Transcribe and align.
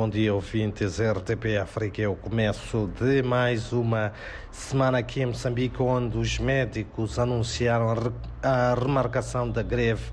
Bom 0.00 0.08
dia, 0.08 0.32
ouvintes 0.32 0.98
RTP 0.98 1.58
África. 1.60 2.00
É 2.00 2.08
o 2.08 2.16
começo 2.16 2.90
de 2.98 3.22
mais 3.22 3.70
uma 3.70 4.14
semana 4.50 4.96
aqui 4.96 5.20
em 5.20 5.26
Moçambique, 5.26 5.82
onde 5.82 6.16
os 6.16 6.38
médicos 6.38 7.18
anunciaram 7.18 7.94
a 8.42 8.74
remarcação 8.74 9.50
da 9.50 9.62
greve 9.62 10.04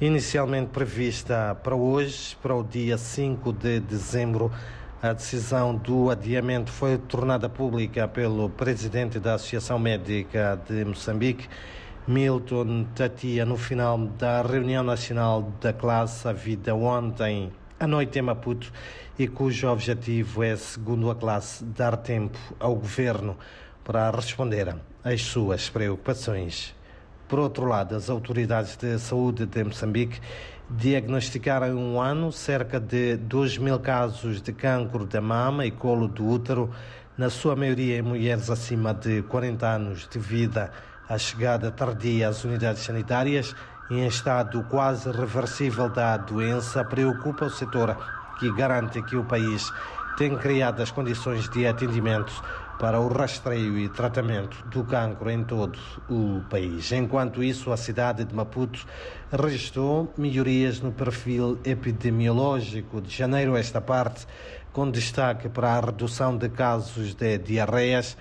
inicialmente 0.00 0.68
prevista 0.68 1.56
para 1.60 1.74
hoje, 1.74 2.36
para 2.40 2.54
o 2.54 2.62
dia 2.62 2.96
5 2.96 3.52
de 3.52 3.80
dezembro. 3.80 4.48
A 5.02 5.12
decisão 5.12 5.74
do 5.74 6.08
adiamento 6.08 6.70
foi 6.70 6.96
tornada 6.96 7.48
pública 7.48 8.06
pelo 8.06 8.48
presidente 8.48 9.18
da 9.18 9.34
Associação 9.34 9.76
Médica 9.76 10.56
de 10.68 10.84
Moçambique, 10.84 11.48
Milton 12.06 12.86
Tatia, 12.94 13.44
no 13.44 13.56
final 13.56 13.98
da 13.98 14.40
reunião 14.42 14.84
nacional 14.84 15.52
da 15.60 15.72
classe, 15.72 16.28
a 16.28 16.32
vida 16.32 16.76
ontem 16.76 17.50
à 17.78 17.86
noite 17.86 18.18
em 18.18 18.22
Maputo 18.22 18.72
e 19.18 19.28
cujo 19.28 19.68
objetivo 19.68 20.42
é, 20.42 20.56
segundo 20.56 21.10
a 21.10 21.14
classe, 21.14 21.64
dar 21.64 21.96
tempo 21.96 22.38
ao 22.58 22.74
governo 22.74 23.36
para 23.84 24.10
responder 24.10 24.74
às 25.04 25.22
suas 25.22 25.68
preocupações. 25.68 26.74
Por 27.28 27.38
outro 27.38 27.66
lado, 27.66 27.94
as 27.94 28.08
autoridades 28.08 28.76
de 28.76 28.98
saúde 28.98 29.46
de 29.46 29.64
Moçambique 29.64 30.20
diagnosticaram 30.70 31.68
em 31.68 31.74
um 31.74 32.00
ano 32.00 32.32
cerca 32.32 32.80
de 32.80 33.16
2 33.16 33.58
mil 33.58 33.78
casos 33.78 34.40
de 34.40 34.52
cancro 34.52 35.04
da 35.04 35.20
mama 35.20 35.66
e 35.66 35.70
colo 35.70 36.08
do 36.08 36.26
útero, 36.26 36.70
na 37.16 37.30
sua 37.30 37.54
maioria 37.54 37.98
em 37.98 38.02
mulheres 38.02 38.50
acima 38.50 38.92
de 38.92 39.22
40 39.22 39.66
anos 39.66 40.08
de 40.08 40.18
vida. 40.18 40.70
A 41.08 41.18
chegada 41.18 41.70
tardia 41.70 42.28
às 42.28 42.42
unidades 42.44 42.82
sanitárias 42.82 43.54
em 43.90 44.06
estado 44.06 44.62
quase 44.64 45.10
reversível 45.10 45.88
da 45.88 46.16
doença 46.16 46.84
preocupa 46.84 47.46
o 47.46 47.50
setor, 47.50 47.96
que 48.38 48.52
garante 48.52 49.02
que 49.02 49.16
o 49.16 49.24
país 49.24 49.72
tem 50.16 50.36
criado 50.36 50.82
as 50.82 50.90
condições 50.90 51.48
de 51.50 51.66
atendimento 51.66 52.32
para 52.78 53.00
o 53.00 53.08
rastreio 53.08 53.78
e 53.78 53.88
tratamento 53.88 54.62
do 54.68 54.84
cancro 54.84 55.30
em 55.30 55.42
todo 55.44 55.78
o 56.08 56.42
país. 56.50 56.92
Enquanto 56.92 57.42
isso, 57.42 57.72
a 57.72 57.76
cidade 57.76 58.24
de 58.24 58.34
Maputo 58.34 58.86
registrou 59.30 60.12
melhorias 60.16 60.80
no 60.80 60.92
perfil 60.92 61.58
epidemiológico 61.64 63.00
de 63.00 63.14
janeiro 63.14 63.54
a 63.54 63.60
esta 63.60 63.80
parte, 63.80 64.26
com 64.72 64.90
destaque 64.90 65.48
para 65.48 65.70
a 65.70 65.80
redução 65.80 66.36
de 66.36 66.48
casos 66.50 67.14
de 67.14 67.38
diarreias 67.38 68.16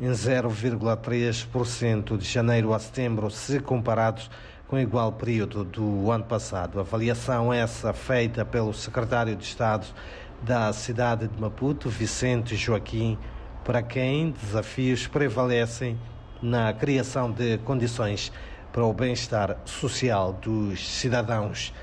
em 0.00 0.10
0,3% 0.10 2.16
de 2.16 2.24
janeiro 2.24 2.72
a 2.74 2.78
setembro, 2.80 3.30
se 3.30 3.60
comparados 3.60 4.28
com 4.72 4.78
igual 4.78 5.12
período 5.12 5.64
do 5.64 6.10
ano 6.10 6.24
passado. 6.24 6.80
Avaliação 6.80 7.52
essa 7.52 7.92
feita 7.92 8.42
pelo 8.42 8.72
secretário 8.72 9.36
de 9.36 9.44
Estado 9.44 9.86
da 10.40 10.72
cidade 10.72 11.28
de 11.28 11.38
Maputo, 11.38 11.90
Vicente 11.90 12.56
Joaquim, 12.56 13.18
para 13.66 13.82
quem 13.82 14.30
desafios 14.30 15.06
prevalecem 15.06 16.00
na 16.40 16.72
criação 16.72 17.30
de 17.30 17.58
condições 17.58 18.32
para 18.72 18.82
o 18.82 18.94
bem-estar 18.94 19.58
social 19.66 20.32
dos 20.32 20.88
cidadãos. 20.88 21.74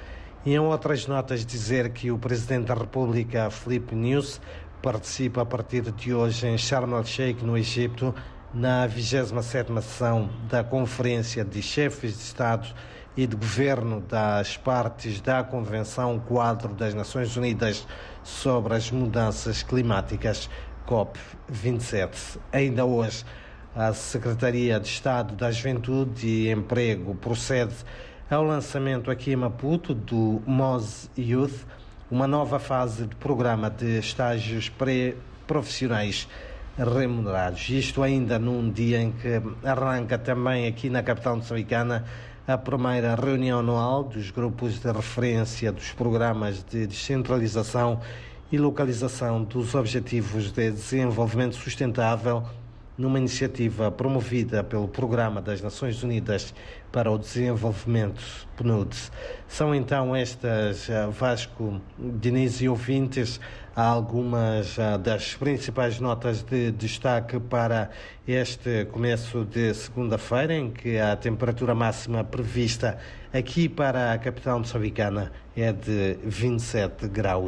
E 0.43 0.55
em 0.55 0.59
outras 0.59 1.05
notas 1.05 1.45
dizer 1.45 1.89
que 1.89 2.09
o 2.09 2.17
Presidente 2.17 2.69
da 2.69 2.73
República, 2.73 3.51
Felipe 3.51 3.93
News, 3.93 4.41
participa 4.81 5.43
a 5.43 5.45
partir 5.45 5.83
de 5.91 6.11
hoje 6.11 6.47
em 6.47 6.57
Sharm 6.57 6.95
el-Sheikh, 6.95 7.45
no 7.45 7.55
Egito, 7.55 8.15
na 8.53 8.88
27ª 8.88 9.81
sessão 9.81 10.30
da 10.50 10.64
Conferência 10.64 11.45
de 11.45 11.61
Chefes 11.61 12.14
de 12.17 12.23
Estado 12.23 12.67
e 13.16 13.28
de 13.28 13.36
Governo 13.36 14.02
das 14.02 14.58
partes 14.58 15.22
da 15.22 15.44
Convenção 15.44 16.19
Quadro 16.19 16.73
das 16.73 16.94
Nações 16.94 17.36
Unidas 17.38 17.86
sobre 18.23 18.73
as 18.73 18.89
Mudanças 18.89 19.61
Climáticas, 19.61 20.50
COP27. 20.88 22.39
Ainda 22.52 22.86
hoje, 22.86 23.23
a 23.75 23.94
Secretaria 23.94 24.80
de 24.80 24.88
Estado 24.88 25.36
da 25.36 25.52
Juventude 25.52 26.27
e 26.27 26.52
Emprego 26.52 27.14
procede 27.15 27.76
ao 28.30 28.43
lançamento 28.43 29.11
aqui 29.11 29.32
em 29.32 29.36
Maputo 29.36 29.93
do 29.93 30.42
MOS 30.45 31.09
Youth, 31.17 31.65
uma 32.09 32.27
nova 32.27 32.58
fase 32.58 33.05
de 33.05 33.15
programa 33.15 33.70
de 33.70 33.99
estágios 33.99 34.70
pré-profissionais 34.70 36.27
remunerados. 36.77 37.69
Isto 37.69 38.03
ainda 38.03 38.39
num 38.39 38.71
dia 38.71 39.02
em 39.02 39.11
que 39.11 39.41
arranca 39.63 40.17
também 40.17 40.67
aqui 40.67 40.89
na 40.89 41.03
capital 41.03 41.35
moçambicana 41.35 42.05
a 42.47 42.57
primeira 42.57 43.15
reunião 43.15 43.59
anual 43.59 44.03
dos 44.03 44.31
grupos 44.31 44.79
de 44.79 44.91
referência 44.91 45.71
dos 45.71 45.91
programas 45.91 46.63
de 46.63 46.87
descentralização 46.87 47.99
e 48.52 48.58
localização 48.58 49.43
dos 49.43 49.75
Objetivos 49.75 50.52
de 50.52 50.71
Desenvolvimento 50.71 51.55
Sustentável 51.55 52.43
numa 52.99 53.17
iniciativa 53.17 53.89
promovida 53.89 54.61
pelo 54.61 54.86
Programa 54.86 55.42
das 55.42 55.61
Nações 55.61 56.04
Unidas 56.04 56.54
para 56.92 57.10
o 57.10 57.17
Desenvolvimento, 57.17 58.21
PNUD. 58.58 58.93
São 59.48 59.73
então 59.73 60.14
estas, 60.14 60.89
eh, 60.89 61.08
Vasco, 61.08 61.80
Diniz 61.98 62.59
e 62.59 62.67
ouvintes, 62.67 63.39
algumas 63.73 64.77
eh, 64.77 64.98
das 64.98 65.33
principais 65.33 65.98
notas 66.02 66.43
de 66.43 66.71
destaque 66.71 67.39
para 67.39 67.89
este 68.27 68.83
começo 68.92 69.45
de 69.45 69.73
segunda-feira, 69.73 70.54
em 70.54 70.70
que 70.70 70.99
a 70.99 71.15
temperatura 71.15 71.73
máxima 71.73 72.26
prevista 72.26 72.98
aqui 73.33 73.70
para 73.70 74.11
a 74.11 74.17
capital 74.17 74.59
moçambicana 74.59 75.32
é 75.55 75.71
de 75.71 76.17
27 76.26 77.08
graus. 77.08 77.48